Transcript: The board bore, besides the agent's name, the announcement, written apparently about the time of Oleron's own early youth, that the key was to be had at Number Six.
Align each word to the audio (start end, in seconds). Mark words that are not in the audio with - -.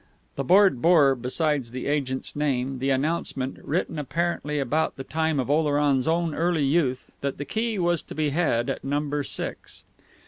The 0.35 0.43
board 0.43 0.81
bore, 0.81 1.13
besides 1.13 1.69
the 1.69 1.85
agent's 1.85 2.35
name, 2.35 2.79
the 2.79 2.89
announcement, 2.89 3.59
written 3.59 3.99
apparently 3.99 4.57
about 4.57 4.95
the 4.95 5.03
time 5.03 5.39
of 5.39 5.47
Oleron's 5.47 6.07
own 6.07 6.33
early 6.33 6.65
youth, 6.65 7.11
that 7.21 7.37
the 7.37 7.45
key 7.45 7.77
was 7.77 8.01
to 8.05 8.15
be 8.15 8.31
had 8.31 8.67
at 8.67 8.83
Number 8.83 9.23
Six. 9.23 9.83